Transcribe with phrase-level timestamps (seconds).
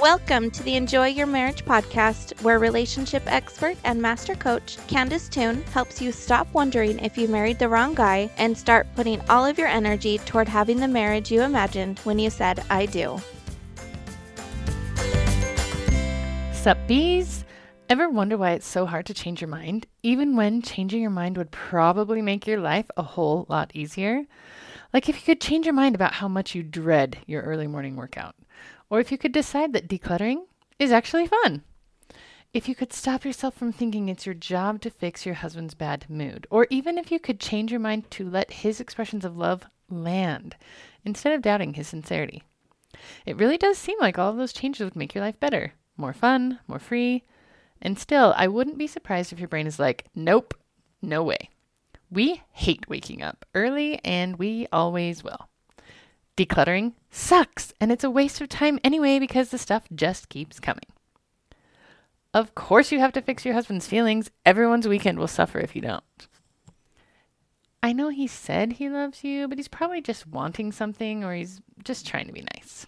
[0.00, 5.62] Welcome to the Enjoy Your Marriage podcast, where relationship expert and master coach Candice Toone
[5.72, 9.56] helps you stop wondering if you married the wrong guy and start putting all of
[9.56, 13.18] your energy toward having the marriage you imagined when you said, I do.
[16.52, 17.44] Sup, bees?
[17.88, 21.38] Ever wonder why it's so hard to change your mind, even when changing your mind
[21.38, 24.24] would probably make your life a whole lot easier?
[24.92, 27.94] Like if you could change your mind about how much you dread your early morning
[27.94, 28.34] workout,
[28.90, 30.44] or if you could decide that decluttering
[30.78, 31.62] is actually fun.
[32.52, 36.06] If you could stop yourself from thinking it's your job to fix your husband's bad
[36.08, 39.64] mood, or even if you could change your mind to let his expressions of love
[39.90, 40.56] land
[41.04, 42.42] instead of doubting his sincerity.
[43.26, 46.12] It really does seem like all of those changes would make your life better more
[46.12, 47.24] fun, more free.
[47.80, 50.54] And still, I wouldn't be surprised if your brain is like, nope,
[51.02, 51.50] no way.
[52.10, 55.48] We hate waking up early, and we always will.
[56.36, 60.86] Decluttering sucks, and it's a waste of time anyway because the stuff just keeps coming.
[62.32, 64.30] Of course, you have to fix your husband's feelings.
[64.44, 66.28] Everyone's weekend will suffer if you don't.
[67.84, 71.60] I know he said he loves you, but he's probably just wanting something or he's
[71.84, 72.86] just trying to be nice.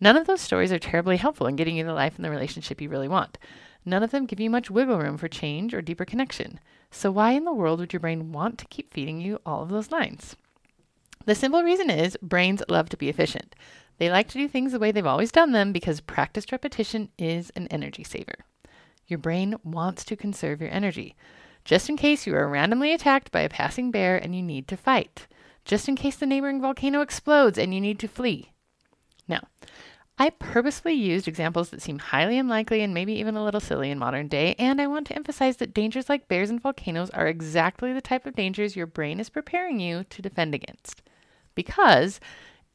[0.00, 2.80] None of those stories are terribly helpful in getting you the life and the relationship
[2.80, 3.38] you really want.
[3.86, 6.60] None of them give you much wiggle room for change or deeper connection.
[6.90, 9.70] So, why in the world would your brain want to keep feeding you all of
[9.70, 10.36] those lines?
[11.28, 13.54] The simple reason is brains love to be efficient.
[13.98, 17.50] They like to do things the way they've always done them because practiced repetition is
[17.50, 18.46] an energy saver.
[19.06, 21.16] Your brain wants to conserve your energy,
[21.66, 24.76] just in case you are randomly attacked by a passing bear and you need to
[24.78, 25.26] fight,
[25.66, 28.52] just in case the neighboring volcano explodes and you need to flee.
[29.28, 29.48] Now,
[30.18, 33.98] I purposely used examples that seem highly unlikely and maybe even a little silly in
[33.98, 37.92] modern day, and I want to emphasize that dangers like bears and volcanoes are exactly
[37.92, 41.02] the type of dangers your brain is preparing you to defend against.
[41.58, 42.20] Because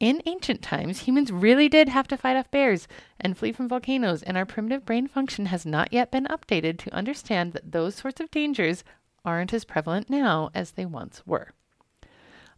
[0.02, 2.86] in ancient times, humans really did have to fight off bears
[3.18, 6.94] and flee from volcanoes, and our primitive brain function has not yet been updated to
[6.94, 8.84] understand that those sorts of dangers
[9.24, 11.54] aren't as prevalent now as they once were.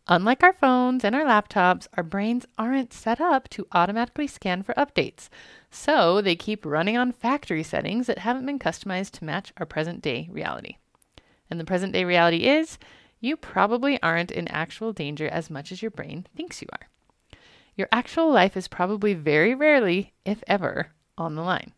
[0.08, 4.74] Unlike our phones and our laptops, our brains aren't set up to automatically scan for
[4.74, 5.30] updates.
[5.70, 10.02] So they keep running on factory settings that haven't been customized to match our present
[10.02, 10.78] day reality.
[11.52, 12.80] And the present day reality is
[13.20, 16.88] you probably aren't in actual danger as much as your brain thinks you are.
[17.76, 21.74] Your actual life is probably very rarely, if ever, on the line.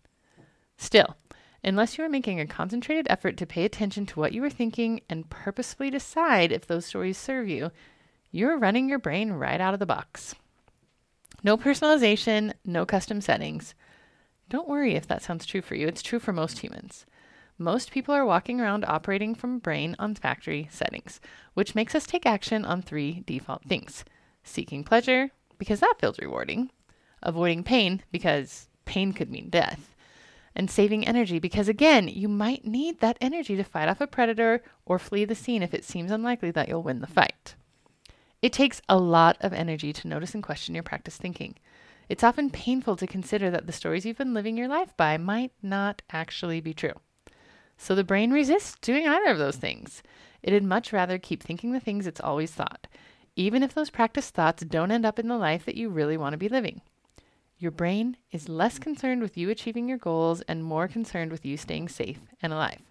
[0.77, 1.15] Still,
[1.63, 5.01] unless you are making a concentrated effort to pay attention to what you are thinking
[5.09, 7.71] and purposefully decide if those stories serve you,
[8.31, 10.35] you're running your brain right out of the box.
[11.43, 13.73] No personalization, no custom settings.
[14.49, 15.87] Don't worry if that sounds true for you.
[15.87, 17.05] It's true for most humans.
[17.59, 21.19] Most people are walking around operating from brain on factory settings,
[21.55, 24.05] which makes us take action on three default things
[24.43, 26.69] seeking pleasure, because that feels rewarding,
[27.21, 29.95] avoiding pain, because pain could mean death,
[30.55, 34.63] and saving energy, because again, you might need that energy to fight off a predator
[34.85, 37.55] or flee the scene if it seems unlikely that you'll win the fight.
[38.41, 41.55] It takes a lot of energy to notice and question your practice thinking.
[42.07, 45.51] It's often painful to consider that the stories you've been living your life by might
[45.61, 46.93] not actually be true.
[47.77, 50.01] So the brain resists doing either of those things.
[50.43, 52.87] It'd much rather keep thinking the things it's always thought,
[53.35, 56.33] even if those practiced thoughts don't end up in the life that you really want
[56.33, 56.81] to be living.
[57.59, 61.57] Your brain is less concerned with you achieving your goals and more concerned with you
[61.57, 62.81] staying safe and alive.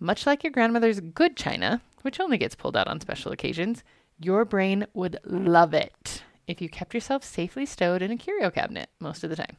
[0.00, 3.84] Much like your grandmother's good china, which only gets pulled out on special occasions,
[4.18, 8.88] your brain would love it if you kept yourself safely stowed in a curio cabinet
[9.00, 9.56] most of the time.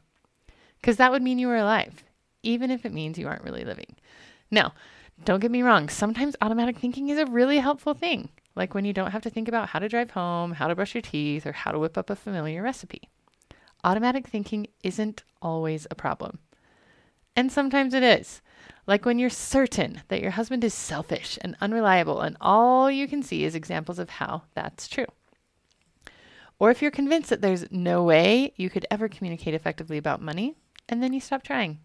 [0.80, 2.02] Because that would mean you were alive,
[2.42, 3.96] even if it means you aren't really living.
[4.50, 4.74] Now,
[5.24, 8.92] don't get me wrong, sometimes automatic thinking is a really helpful thing, like when you
[8.92, 11.52] don't have to think about how to drive home, how to brush your teeth, or
[11.52, 13.08] how to whip up a familiar recipe.
[13.84, 16.38] Automatic thinking isn't always a problem.
[17.36, 18.42] And sometimes it is.
[18.86, 23.22] Like when you're certain that your husband is selfish and unreliable, and all you can
[23.22, 25.06] see is examples of how that's true.
[26.58, 30.56] Or if you're convinced that there's no way you could ever communicate effectively about money,
[30.88, 31.78] and then you stop trying.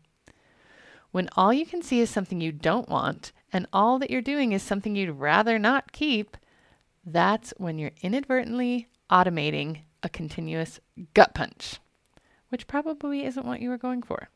[1.16, 4.52] When all you can see is something you don't want, and all that you're doing
[4.52, 6.36] is something you'd rather not keep,
[7.06, 10.82] that's when you're inadvertently automating a continuous
[11.14, 11.80] gut punch,
[12.50, 14.28] which probably isn't what you were going for.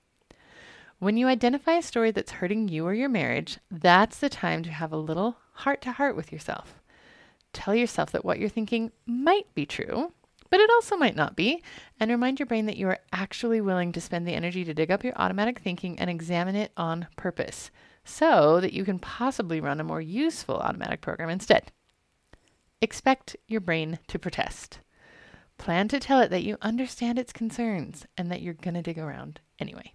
[1.00, 4.72] When you identify a story that's hurting you or your marriage, that's the time to
[4.72, 6.80] have a little heart to heart with yourself.
[7.52, 10.14] Tell yourself that what you're thinking might be true,
[10.50, 11.64] but it also might not be,
[12.00, 14.92] and remind your brain that you are actually willing to spend the energy to dig
[14.92, 17.72] up your automatic thinking and examine it on purpose
[18.04, 21.72] so that you can possibly run a more useful automatic program instead.
[22.82, 24.80] Expect your brain to protest.
[25.60, 28.98] plan to tell it that you understand its concerns and that you're going to dig
[28.98, 29.94] around anyway.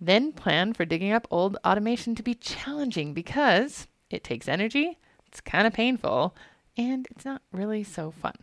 [0.00, 5.42] Then plan for digging up old automation to be challenging because it takes energy, it's
[5.42, 6.34] kind of painful,
[6.78, 8.34] and it's not really so fun.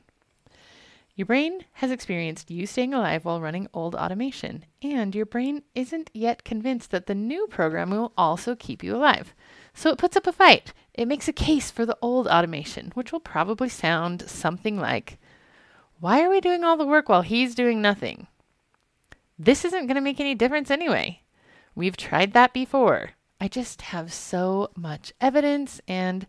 [1.17, 6.11] Your brain has experienced you staying alive while running old automation, and your brain isn't
[6.13, 9.33] yet convinced that the new program will also keep you alive.
[9.73, 10.73] So it puts up a fight.
[10.93, 15.17] It makes a case for the old automation, which will probably sound something like
[15.99, 18.27] Why are we doing all the work while he's doing nothing?
[19.39, 21.23] This isn't going to make any difference anyway.
[21.73, 23.13] We've tried that before.
[23.41, 26.27] I just have so much evidence and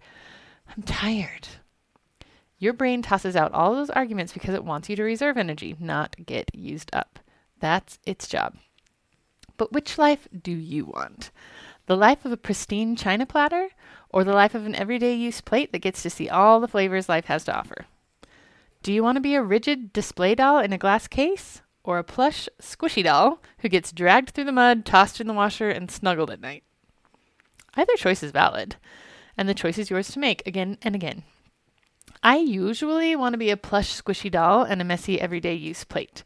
[0.75, 1.49] I'm tired.
[2.58, 6.16] Your brain tosses out all those arguments because it wants you to reserve energy, not
[6.26, 7.20] get used up.
[7.60, 8.56] That's its job.
[9.56, 11.31] But which life do you want?
[11.87, 13.70] The life of a pristine china platter
[14.10, 17.08] or the life of an everyday use plate that gets to see all the flavors
[17.08, 17.87] life has to offer?
[18.82, 22.04] Do you want to be a rigid display doll in a glass case or a
[22.04, 26.31] plush, squishy doll who gets dragged through the mud, tossed in the washer, and snuggled
[26.31, 26.62] at night?
[27.75, 28.76] Either choice is valid,
[29.37, 31.25] and the choice is yours to make again and again.
[32.23, 36.25] I usually want to be a plush, squishy doll and a messy, everyday use plate,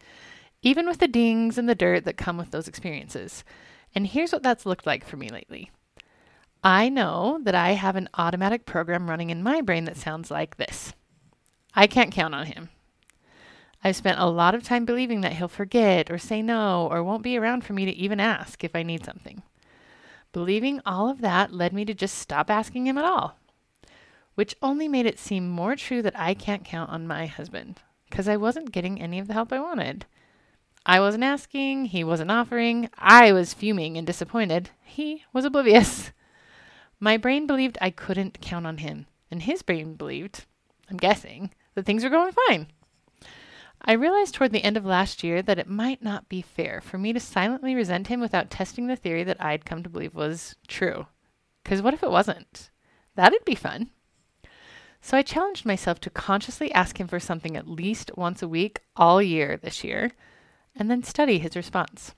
[0.63, 3.45] even with the dings and the dirt that come with those experiences.
[3.95, 5.71] And here's what that's looked like for me lately.
[6.65, 10.57] I know that I have an automatic program running in my brain that sounds like
[10.57, 10.95] this
[11.75, 12.71] I can't count on him.
[13.85, 17.25] I've spent a lot of time believing that he'll forget or say no or won't
[17.25, 19.43] be around for me to even ask if I need something.
[20.33, 23.37] Believing all of that led me to just stop asking him at all
[24.35, 28.29] which only made it seem more true that I can't count on my husband because
[28.29, 30.07] I wasn't getting any of the help I wanted.
[30.85, 34.71] I wasn't asking, he wasn't offering, I was fuming and disappointed.
[34.83, 36.13] He was oblivious.
[36.99, 40.45] My brain believed I couldn't count on him, and his brain believed,
[40.91, 42.69] I'm guessing, that things were going fine.
[43.85, 46.99] I realized toward the end of last year that it might not be fair for
[46.99, 50.55] me to silently resent him without testing the theory that I'd come to believe was
[50.69, 51.07] true.
[51.65, 52.71] Because what if it wasn't?
[53.17, 53.91] That'd be fun.
[55.05, 58.81] So I challenged myself to consciously ask him for something at least once a week
[58.97, 60.13] all year this year,
[60.77, 62.15] and then study his response.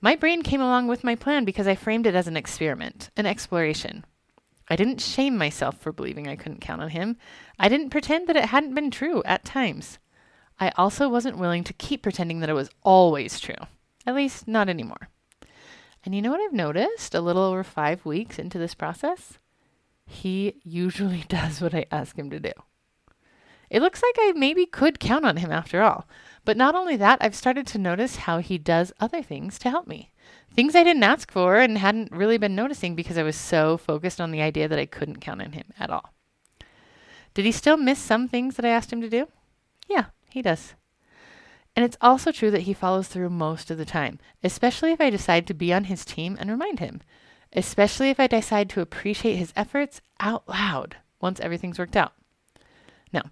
[0.00, 3.26] My brain came along with my plan because I framed it as an experiment, an
[3.26, 4.06] exploration.
[4.70, 7.18] I didn't shame myself for believing I couldn't count on him.
[7.58, 9.98] I didn't pretend that it hadn't been true at times.
[10.58, 13.66] I also wasn't willing to keep pretending that it was always true,
[14.06, 15.08] at least not anymore.
[16.04, 19.38] And you know what I've noticed a little over five weeks into this process?
[20.08, 22.52] He usually does what I ask him to do.
[23.70, 26.08] It looks like I maybe could count on him after all.
[26.44, 29.86] But not only that, I've started to notice how he does other things to help
[29.86, 30.10] me.
[30.50, 34.20] Things I didn't ask for and hadn't really been noticing because I was so focused
[34.20, 36.14] on the idea that I couldn't count on him at all.
[37.34, 39.28] Did he still miss some things that I asked him to do?
[39.86, 40.74] Yeah, he does.
[41.76, 45.10] And it's also true that he follows through most of the time, especially if I
[45.10, 47.02] decide to be on his team and remind him
[47.52, 52.12] especially if I decide to appreciate his efforts out loud once everything's worked out.
[53.12, 53.22] Now,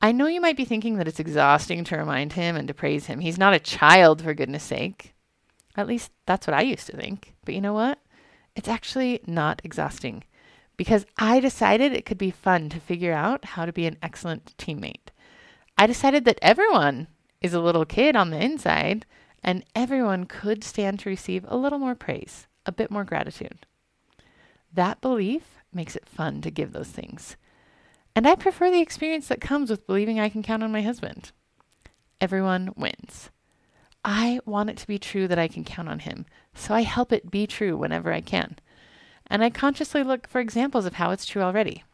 [0.00, 3.06] I know you might be thinking that it's exhausting to remind him and to praise
[3.06, 3.20] him.
[3.20, 5.14] He's not a child, for goodness sake.
[5.76, 7.34] At least that's what I used to think.
[7.44, 7.98] But you know what?
[8.54, 10.24] It's actually not exhausting
[10.76, 14.56] because I decided it could be fun to figure out how to be an excellent
[14.56, 15.10] teammate.
[15.76, 17.08] I decided that everyone
[17.40, 19.06] is a little kid on the inside
[19.44, 23.66] and everyone could stand to receive a little more praise a bit more gratitude.
[24.72, 27.36] That belief makes it fun to give those things.
[28.14, 31.32] And I prefer the experience that comes with believing I can count on my husband.
[32.20, 33.30] Everyone wins.
[34.04, 37.12] I want it to be true that I can count on him, so I help
[37.12, 38.56] it be true whenever I can.
[39.26, 41.84] And I consciously look for examples of how it's true already.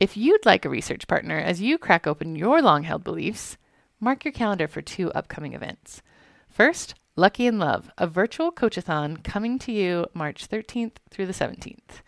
[0.00, 3.56] If you'd like a research partner as you crack open your long held beliefs,
[4.00, 6.02] mark your calendar for two upcoming events.
[6.48, 12.02] First, Lucky in Love, a virtual coachathon coming to you March 13th through the 17th.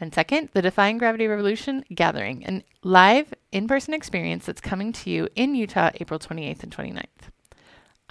[0.00, 5.08] And second, the Defying Gravity Revolution Gathering, an live in person experience that's coming to
[5.08, 7.30] you in Utah April 28th and 29th.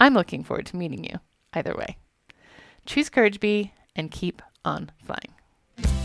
[0.00, 1.18] I'm looking forward to meeting you
[1.52, 1.98] either way.
[2.86, 5.33] Choose Courage Bee and keep on flying.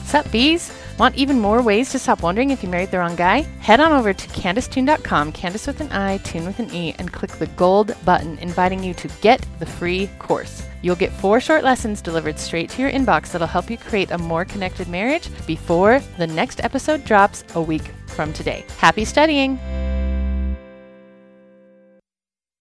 [0.10, 0.74] Sup, bees?
[0.98, 3.42] Want even more ways to stop wondering if you married the wrong guy?
[3.62, 7.30] Head on over to CandiceToone.com, Candice with an I, Toone with an E, and click
[7.34, 10.64] the gold button inviting you to get the free course.
[10.82, 14.18] You'll get four short lessons delivered straight to your inbox that'll help you create a
[14.18, 18.66] more connected marriage before the next episode drops a week from today.
[18.80, 19.60] Happy studying!